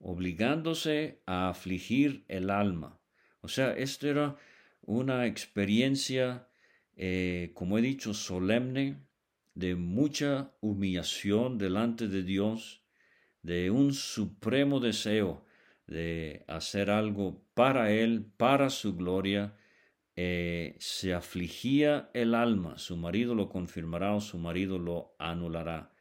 Obligándose 0.00 1.22
a 1.26 1.48
afligir 1.48 2.24
el 2.28 2.50
alma. 2.50 3.00
O 3.40 3.48
sea, 3.48 3.72
esto 3.72 4.08
era 4.08 4.36
una 4.82 5.26
experiencia, 5.26 6.48
eh, 6.96 7.52
como 7.54 7.78
he 7.78 7.82
dicho, 7.82 8.14
solemne, 8.14 8.96
de 9.54 9.74
mucha 9.74 10.52
humillación 10.60 11.58
delante 11.58 12.06
de 12.08 12.22
Dios, 12.22 12.82
de 13.42 13.70
un 13.70 13.92
supremo 13.92 14.80
deseo 14.80 15.44
de 15.88 16.44
hacer 16.46 16.90
algo 16.90 17.42
para 17.54 17.90
Él, 17.90 18.30
para 18.36 18.70
su 18.70 18.94
gloria, 18.94 19.56
eh, 20.14 20.76
se 20.78 21.14
afligía 21.14 22.10
el 22.12 22.34
alma, 22.34 22.76
su 22.78 22.96
marido 22.96 23.34
lo 23.34 23.48
confirmará 23.48 24.14
o 24.14 24.20
su 24.20 24.38
marido 24.38 24.78
lo 24.78 25.14
anulará. 25.18 25.92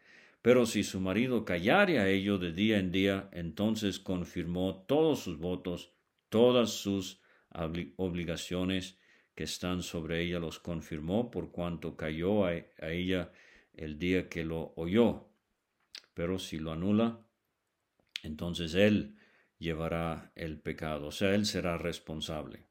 Pero 0.48 0.66
si 0.66 0.86
su 0.86 1.02
marido 1.02 1.44
callare 1.44 2.00
a 2.00 2.08
ello 2.08 2.38
de 2.38 2.54
día 2.54 2.80
en 2.80 2.90
día, 2.90 3.30
entonces 3.34 4.00
confirmó 4.00 4.86
todos 4.88 5.20
sus 5.20 5.38
votos, 5.40 5.92
todas 6.30 6.70
sus 6.70 7.22
obligaciones 7.98 8.98
que 9.36 9.44
están 9.44 9.84
sobre 9.84 10.22
ella 10.22 10.40
los 10.40 10.60
confirmó 10.60 11.32
por 11.32 11.52
cuanto 11.52 11.98
cayó 11.98 12.46
a, 12.46 12.54
ella 12.54 13.34
el 13.74 14.00
día 14.00 14.30
que 14.30 14.46
lo 14.46 14.72
oyó. 14.78 15.28
Pero 16.14 16.40
si 16.40 16.60
lo 16.60 16.72
anula, 16.72 17.28
entonces 18.24 18.74
él 18.74 19.18
llevará 19.60 20.32
el 20.34 20.62
pecado, 20.62 21.08
o 21.08 21.12
sea, 21.12 21.36
él 21.36 21.46
será 21.46 21.78
responsable. 21.78 22.64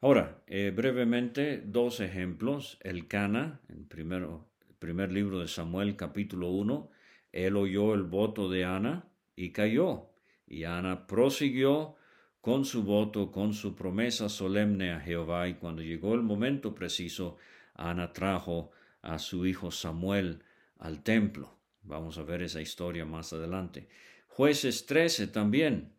Ahora, 0.00 0.42
eh, 0.48 0.72
brevemente, 0.74 1.62
dos 1.64 2.00
ejemplos. 2.00 2.76
El 2.82 3.06
Cana, 3.06 3.60
en 3.68 3.86
primero, 3.86 4.47
primer 4.78 5.12
libro 5.12 5.40
de 5.40 5.48
Samuel, 5.48 5.96
capítulo 5.96 6.50
1, 6.50 6.90
él 7.32 7.56
oyó 7.56 7.94
el 7.94 8.04
voto 8.04 8.48
de 8.48 8.64
Ana 8.64 9.08
y 9.36 9.50
cayó. 9.50 10.10
Y 10.46 10.64
Ana 10.64 11.06
prosiguió 11.06 11.96
con 12.40 12.64
su 12.64 12.84
voto, 12.84 13.30
con 13.30 13.52
su 13.52 13.74
promesa 13.74 14.28
solemne 14.28 14.92
a 14.92 15.00
Jehová, 15.00 15.48
y 15.48 15.54
cuando 15.54 15.82
llegó 15.82 16.14
el 16.14 16.22
momento 16.22 16.74
preciso, 16.74 17.36
Ana 17.74 18.12
trajo 18.12 18.70
a 19.02 19.18
su 19.18 19.46
hijo 19.46 19.70
Samuel 19.70 20.42
al 20.78 21.02
templo. 21.02 21.58
Vamos 21.82 22.18
a 22.18 22.22
ver 22.22 22.42
esa 22.42 22.60
historia 22.60 23.04
más 23.04 23.32
adelante. 23.32 23.88
Jueces 24.28 24.86
13 24.86 25.28
también. 25.28 25.92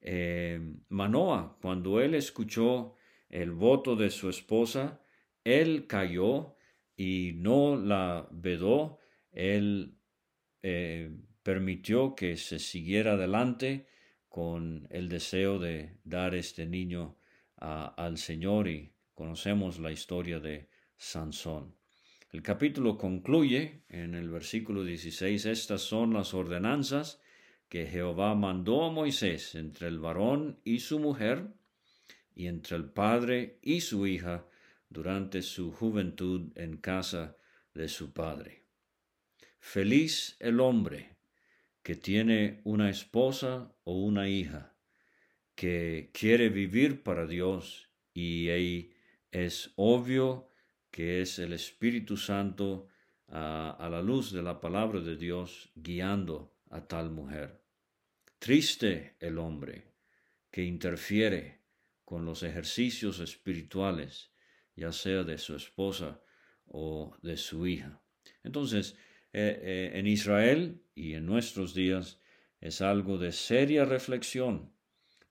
Eh, 0.00 0.60
Manoa, 0.88 1.56
cuando 1.62 2.00
él 2.00 2.14
escuchó 2.14 2.96
el 3.30 3.52
voto 3.52 3.96
de 3.96 4.10
su 4.10 4.28
esposa, 4.28 5.00
él 5.44 5.86
cayó 5.86 6.56
y 6.96 7.32
no 7.36 7.76
la 7.76 8.28
vedó, 8.30 8.98
él 9.32 9.96
eh, 10.62 11.10
permitió 11.42 12.14
que 12.14 12.36
se 12.36 12.58
siguiera 12.58 13.12
adelante 13.12 13.86
con 14.28 14.86
el 14.90 15.08
deseo 15.08 15.58
de 15.58 15.98
dar 16.04 16.34
este 16.34 16.66
niño 16.66 17.18
al 17.56 18.18
Señor 18.18 18.68
y 18.68 18.92
conocemos 19.14 19.78
la 19.78 19.92
historia 19.92 20.40
de 20.40 20.68
Sansón. 20.96 21.76
El 22.32 22.42
capítulo 22.42 22.98
concluye 22.98 23.84
en 23.88 24.14
el 24.14 24.28
versículo 24.28 24.82
16, 24.82 25.46
estas 25.46 25.82
son 25.82 26.12
las 26.12 26.34
ordenanzas 26.34 27.20
que 27.68 27.86
Jehová 27.86 28.34
mandó 28.34 28.84
a 28.84 28.90
Moisés 28.90 29.54
entre 29.54 29.88
el 29.88 30.00
varón 30.00 30.60
y 30.64 30.80
su 30.80 30.98
mujer, 30.98 31.54
y 32.34 32.48
entre 32.48 32.76
el 32.76 32.90
padre 32.90 33.58
y 33.62 33.80
su 33.80 34.06
hija, 34.06 34.48
durante 34.94 35.42
su 35.42 35.72
juventud 35.72 36.52
en 36.54 36.78
casa 36.78 37.36
de 37.74 37.88
su 37.88 38.12
padre. 38.12 38.62
Feliz 39.58 40.36
el 40.38 40.60
hombre 40.60 41.16
que 41.82 41.96
tiene 41.96 42.60
una 42.64 42.88
esposa 42.88 43.74
o 43.82 43.98
una 43.98 44.28
hija 44.28 44.74
que 45.54 46.10
quiere 46.14 46.48
vivir 46.48 47.02
para 47.02 47.26
Dios 47.26 47.90
y 48.14 48.48
ahí 48.50 48.94
es 49.32 49.72
obvio 49.76 50.50
que 50.90 51.20
es 51.22 51.40
el 51.40 51.52
Espíritu 51.52 52.16
Santo 52.16 52.88
a, 53.28 53.88
la 53.90 54.00
luz 54.00 54.30
de 54.32 54.42
la 54.42 54.60
palabra 54.60 55.00
de 55.00 55.16
Dios 55.16 55.72
guiando 55.74 56.54
a 56.70 56.86
tal 56.86 57.10
mujer. 57.10 57.60
Triste 58.38 59.16
el 59.18 59.38
hombre 59.38 59.94
que 60.52 60.62
interfiere 60.62 61.62
con 62.04 62.24
los 62.24 62.44
ejercicios 62.44 63.18
espirituales, 63.18 64.30
ya 64.76 64.92
sea 64.92 65.24
de 65.24 65.38
su 65.38 65.54
esposa 65.54 66.20
o 66.66 67.16
de 67.22 67.36
su 67.36 67.66
hija. 67.66 68.00
Entonces, 68.42 68.96
eh, 69.32 69.60
eh, 69.62 69.98
en 69.98 70.06
Israel 70.06 70.82
y 70.94 71.14
en 71.14 71.26
nuestros 71.26 71.74
días 71.74 72.20
es 72.60 72.80
algo 72.80 73.18
de 73.18 73.32
seria 73.32 73.84
reflexión 73.84 74.72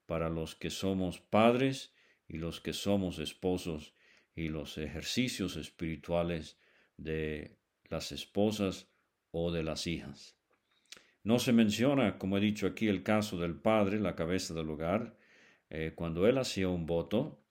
para 0.05 0.29
los 0.29 0.55
que 0.55 0.69
somos 0.69 1.19
padres 1.19 1.93
y 2.27 2.37
los 2.37 2.61
que 2.61 2.73
somos 2.73 3.19
esposos 3.19 3.93
y 4.35 4.49
los 4.49 4.77
ejercicios 4.77 5.55
espirituales 5.55 6.57
de 6.97 7.57
las 7.85 8.11
esposas 8.11 8.87
o 9.31 9.51
de 9.51 9.63
las 9.63 9.87
hijas. 9.87 10.37
No 11.23 11.39
se 11.39 11.53
menciona, 11.53 12.17
como 12.17 12.37
he 12.37 12.41
dicho 12.41 12.67
aquí, 12.67 12.87
el 12.87 13.03
caso 13.03 13.37
del 13.37 13.55
padre, 13.55 13.99
la 13.99 14.15
cabeza 14.15 14.53
del 14.53 14.69
hogar. 14.69 15.17
Eh, 15.69 15.93
cuando 15.95 16.27
él 16.27 16.37
hacía 16.37 16.67
un 16.67 16.85
voto, 16.85 17.42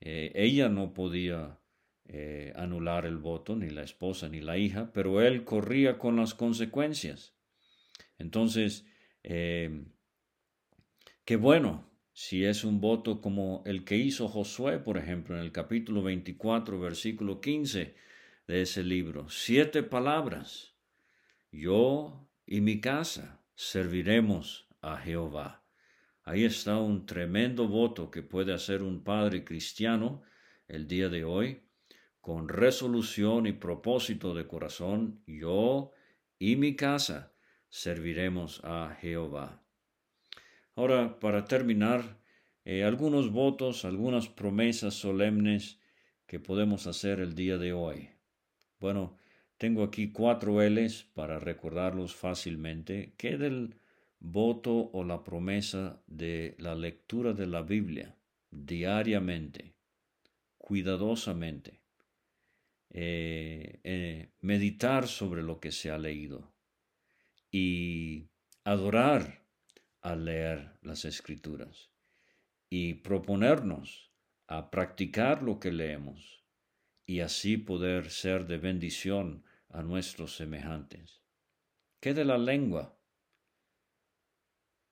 ella 0.00 0.68
no 0.68 0.92
podía 0.92 1.58
eh, 2.06 2.52
anular 2.54 3.06
el 3.06 3.16
voto, 3.16 3.56
ni 3.56 3.70
la 3.70 3.82
esposa 3.82 4.28
ni 4.28 4.42
la 4.42 4.58
hija, 4.58 4.92
pero 4.92 5.22
él 5.22 5.42
corría 5.44 5.96
con 5.98 6.16
las 6.16 6.34
consecuencias. 6.34 7.34
Entonces, 8.18 8.86
eh, 9.22 9.86
qué 11.24 11.36
bueno 11.36 11.90
si 12.12 12.44
es 12.44 12.62
un 12.62 12.80
voto 12.80 13.22
como 13.22 13.62
el 13.64 13.84
que 13.84 13.96
hizo 13.96 14.28
Josué, 14.28 14.78
por 14.78 14.98
ejemplo, 14.98 15.34
en 15.34 15.42
el 15.42 15.50
capítulo 15.50 16.02
24, 16.02 16.78
versículo 16.78 17.40
15 17.40 17.94
de 18.46 18.62
ese 18.62 18.84
libro. 18.84 19.30
Siete 19.30 19.82
palabras. 19.82 20.74
Yo 21.50 22.28
y 22.46 22.60
mi 22.60 22.82
casa 22.82 23.42
serviremos 23.54 24.68
a 24.82 24.98
Jehová. 24.98 25.63
Ahí 26.24 26.44
está 26.44 26.78
un 26.78 27.06
tremendo 27.06 27.68
voto 27.68 28.10
que 28.10 28.22
puede 28.22 28.52
hacer 28.52 28.82
un 28.82 29.04
padre 29.04 29.44
cristiano 29.44 30.22
el 30.68 30.88
día 30.88 31.08
de 31.08 31.24
hoy 31.24 31.60
con 32.24 32.48
resolución 32.48 33.46
y 33.46 33.52
propósito 33.52 34.32
de 34.32 34.46
corazón, 34.46 35.20
yo 35.26 35.92
y 36.38 36.56
mi 36.56 36.74
casa 36.74 37.34
serviremos 37.68 38.62
a 38.64 38.96
Jehová. 38.98 39.62
Ahora, 40.74 41.20
para 41.20 41.44
terminar, 41.44 42.18
eh, 42.64 42.82
algunos 42.82 43.30
votos, 43.30 43.84
algunas 43.84 44.30
promesas 44.30 44.94
solemnes 44.94 45.78
que 46.26 46.40
podemos 46.40 46.86
hacer 46.86 47.20
el 47.20 47.34
día 47.34 47.58
de 47.58 47.74
hoy. 47.74 48.08
Bueno, 48.80 49.18
tengo 49.58 49.82
aquí 49.82 50.10
cuatro 50.10 50.62
L's 50.62 51.04
para 51.12 51.38
recordarlos 51.38 52.14
fácilmente. 52.14 53.12
¿Qué 53.18 53.36
del 53.36 53.76
voto 54.24 54.90
o 54.92 55.04
la 55.04 55.22
promesa 55.22 56.02
de 56.06 56.56
la 56.58 56.74
lectura 56.74 57.34
de 57.34 57.46
la 57.46 57.60
Biblia 57.60 58.16
diariamente, 58.50 59.76
cuidadosamente? 60.56 61.82
Eh, 62.90 63.80
eh, 63.82 64.30
meditar 64.40 65.08
sobre 65.08 65.42
lo 65.42 65.58
que 65.58 65.72
se 65.72 65.90
ha 65.90 65.98
leído 65.98 66.54
y 67.50 68.28
adorar 68.62 69.46
al 70.00 70.24
leer 70.24 70.78
las 70.80 71.04
escrituras 71.04 71.90
y 72.70 72.94
proponernos 72.94 74.12
a 74.46 74.70
practicar 74.70 75.42
lo 75.42 75.58
que 75.58 75.72
leemos 75.72 76.44
y 77.04 77.20
así 77.20 77.56
poder 77.56 78.10
ser 78.10 78.46
de 78.46 78.58
bendición 78.58 79.44
a 79.68 79.82
nuestros 79.82 80.36
semejantes. 80.36 81.20
¿Qué 82.00 82.14
de 82.14 82.24
la 82.24 82.38
lengua? 82.38 82.96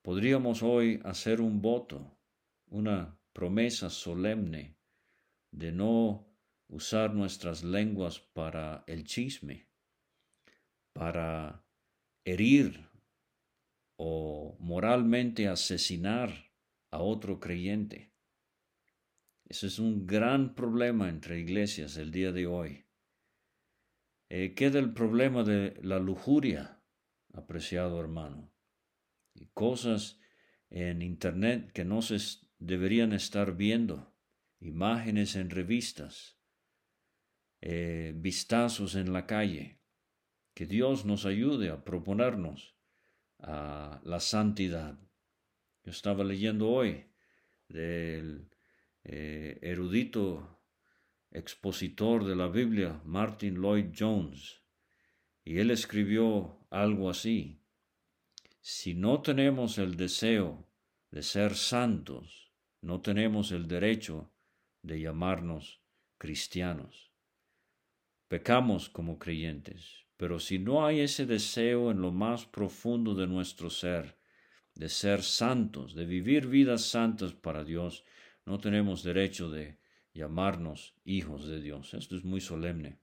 Podríamos 0.02 0.64
hoy 0.64 1.00
hacer 1.04 1.40
un 1.40 1.62
voto, 1.62 2.18
una 2.66 3.20
promesa 3.32 3.88
solemne 3.88 4.76
de 5.52 5.70
no 5.70 6.26
usar 6.68 7.14
nuestras 7.14 7.62
lenguas 7.62 8.18
para 8.18 8.82
el 8.88 9.04
chisme, 9.04 9.68
para 10.92 11.64
herir 12.24 12.90
o 13.96 14.56
moralmente 14.58 15.46
asesinar 15.46 16.50
a 16.90 16.98
otro 16.98 17.38
creyente. 17.38 18.12
Ese 19.44 19.68
es 19.68 19.78
un 19.78 20.04
gran 20.06 20.56
problema 20.56 21.08
entre 21.08 21.38
iglesias 21.38 21.96
el 21.96 22.10
día 22.10 22.32
de 22.32 22.46
hoy. 22.46 22.86
Eh, 24.30 24.54
queda 24.54 24.80
el 24.80 24.92
problema 24.94 25.44
de 25.44 25.78
la 25.82 26.00
lujuria, 26.00 26.82
apreciado 27.34 28.00
hermano. 28.00 28.51
Cosas 29.54 30.18
en 30.70 31.02
Internet 31.02 31.72
que 31.72 31.84
no 31.84 32.02
se 32.02 32.18
deberían 32.58 33.12
estar 33.12 33.56
viendo, 33.56 34.14
imágenes 34.60 35.36
en 35.36 35.50
revistas, 35.50 36.38
eh, 37.60 38.12
vistazos 38.16 38.94
en 38.94 39.12
la 39.12 39.26
calle. 39.26 39.80
Que 40.54 40.66
Dios 40.66 41.04
nos 41.04 41.24
ayude 41.24 41.70
a 41.70 41.84
proponernos 41.84 42.76
a 43.38 44.00
la 44.04 44.20
santidad. 44.20 44.98
Yo 45.84 45.90
estaba 45.90 46.24
leyendo 46.24 46.70
hoy 46.70 47.06
del 47.68 48.50
eh, 49.04 49.58
erudito 49.62 50.60
expositor 51.30 52.24
de 52.24 52.36
la 52.36 52.48
Biblia, 52.48 53.00
Martin 53.04 53.54
Lloyd 53.54 53.94
Jones, 53.98 54.62
y 55.44 55.58
él 55.58 55.70
escribió 55.70 56.66
algo 56.70 57.08
así. 57.08 57.62
Si 58.64 58.94
no 58.94 59.22
tenemos 59.22 59.77
el 59.79 59.96
deseo 59.96 60.68
de 61.11 61.25
ser 61.25 61.57
santos, 61.57 62.53
no 62.81 63.01
tenemos 63.01 63.51
el 63.51 63.66
derecho 63.66 64.33
de 64.83 65.01
llamarnos 65.01 65.83
cristianos. 66.16 67.11
Pecamos 68.29 68.88
como 68.88 69.18
creyentes, 69.18 70.07
pero 70.16 70.38
si 70.38 70.61
no 70.61 70.87
hay 70.87 71.01
ese 71.01 71.27
deseo 71.27 71.90
en 71.90 72.01
lo 72.01 72.12
más 72.12 72.46
profundo 72.46 73.16
de 73.16 73.27
nuestro 73.27 73.68
ser, 73.68 74.16
de 74.77 74.88
ser 74.88 75.25
santos, 75.25 75.96
de 75.96 76.07
vivir 76.07 76.46
vidas 76.46 76.83
santas 76.83 77.35
para 77.35 77.64
Dios, 77.64 78.05
no 78.46 78.61
tenemos 78.61 79.03
derecho 79.03 79.51
de 79.51 79.81
llamarnos 80.14 80.94
hijos 81.05 81.48
de 81.48 81.61
Dios. 81.61 81.94
Esto 81.94 82.14
es 82.14 82.22
muy 82.22 82.40
solemne. 82.40 83.01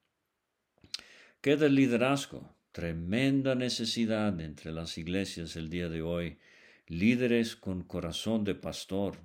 ¿Qué 1.41 1.57
del 1.57 1.75
liderazgo? 1.75 2.55
Tremenda 2.71 3.55
necesidad 3.55 4.39
entre 4.39 4.71
las 4.71 4.99
iglesias 4.99 5.55
el 5.55 5.69
día 5.71 5.89
de 5.89 6.03
hoy. 6.03 6.37
Líderes 6.85 7.55
con 7.55 7.83
corazón 7.83 8.43
de 8.43 8.53
pastor. 8.53 9.17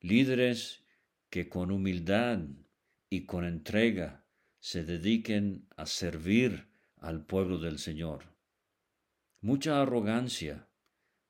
Líderes 0.00 0.82
que 1.28 1.50
con 1.50 1.70
humildad 1.70 2.40
y 3.10 3.26
con 3.26 3.44
entrega 3.44 4.24
se 4.60 4.82
dediquen 4.82 5.66
a 5.76 5.84
servir 5.84 6.68
al 6.96 7.26
pueblo 7.26 7.58
del 7.58 7.78
Señor. 7.78 8.24
Mucha 9.42 9.82
arrogancia, 9.82 10.68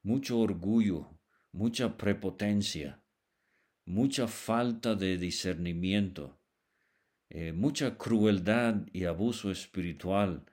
mucho 0.02 0.38
orgullo, 0.38 1.18
mucha 1.50 1.96
prepotencia, 1.96 3.02
mucha 3.84 4.28
falta 4.28 4.94
de 4.94 5.18
discernimiento, 5.18 6.38
eh, 7.28 7.52
mucha 7.52 7.98
crueldad 7.98 8.86
y 8.92 9.04
abuso 9.04 9.50
espiritual 9.50 10.44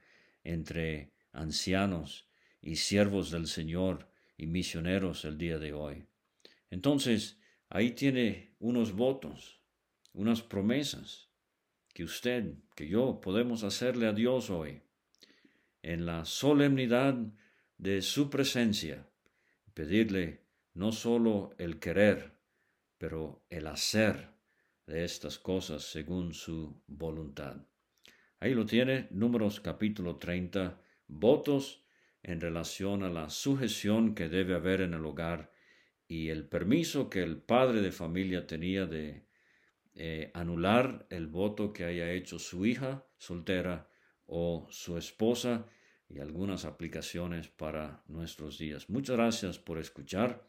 entre 0.46 1.12
ancianos 1.34 2.30
y 2.62 2.78
siervos 2.78 3.32
del 3.32 3.48
Señor 3.48 4.10
y 4.38 4.48
misioneros 4.48 5.26
el 5.26 5.38
día 5.38 5.60
de 5.60 5.74
hoy. 5.74 6.06
Entonces, 6.70 7.40
ahí 7.70 7.92
tiene 7.92 8.56
unos 8.60 8.94
votos, 8.94 9.60
unas 10.14 10.42
promesas 10.42 11.30
que 11.94 12.04
usted, 12.04 12.54
que 12.76 12.88
yo 12.88 13.20
podemos 13.22 13.64
hacerle 13.64 14.08
a 14.08 14.14
Dios 14.14 14.50
hoy, 14.50 14.82
en 15.82 16.06
la 16.06 16.26
solemnidad 16.26 17.16
de 17.78 18.02
su 18.02 18.30
presencia, 18.30 19.08
pedirle 19.74 20.46
no 20.74 20.92
solo 20.92 21.54
el 21.58 21.80
querer, 21.80 22.34
pero 22.98 23.46
el 23.50 23.68
hacer 23.68 24.30
de 24.88 25.04
estas 25.04 25.38
cosas 25.40 25.84
según 25.84 26.34
su 26.34 26.82
voluntad. 26.88 27.58
Ahí 28.40 28.54
lo 28.54 28.66
tiene, 28.66 29.08
números 29.12 29.60
capítulo 29.60 30.18
30, 30.18 30.82
votos 31.08 31.86
en 32.22 32.42
relación 32.42 33.04
a 33.04 33.10
la 33.10 33.30
sujeción 33.30 34.14
que 34.14 34.30
debe 34.30 34.56
haber 34.56 34.82
en 34.82 34.94
el 34.94 35.06
hogar 35.06 35.52
y 36.08 36.30
el 36.30 36.46
permiso 36.48 37.10
que 37.10 37.24
el 37.24 37.38
padre 37.38 37.82
de 37.82 37.92
familia 37.92 38.46
tenía 38.46 38.86
de 38.86 39.26
eh, 39.96 40.32
anular 40.34 41.08
el 41.10 41.28
voto 41.28 41.72
que 41.72 41.86
haya 41.86 42.12
hecho 42.12 42.38
su 42.38 42.66
hija 42.66 43.06
soltera 43.18 43.90
o 44.26 44.68
su 44.70 44.98
esposa 44.98 45.68
y 46.10 46.20
algunas 46.20 46.66
aplicaciones 46.66 47.48
para 47.48 48.04
nuestros 48.08 48.58
días. 48.58 48.90
Muchas 48.90 49.16
gracias 49.16 49.60
por 49.60 49.80
escuchar 49.80 50.46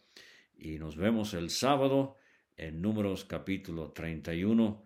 y 0.55 0.79
nos 0.79 0.96
vemos 0.96 1.35
el 1.35 1.51
sábado 1.51 2.16
en 2.57 2.83
Números 2.83 3.25
capítulo 3.25 3.92
31, 3.92 4.83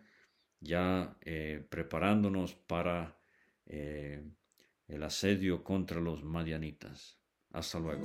ya 0.60 1.16
eh, 1.22 1.64
preparándonos 1.68 2.54
para 2.54 3.16
eh, 3.66 4.22
el 4.88 5.02
asedio 5.02 5.64
contra 5.64 6.00
los 6.00 6.22
madianitas. 6.22 7.18
Hasta 7.52 7.78
luego. 7.78 8.04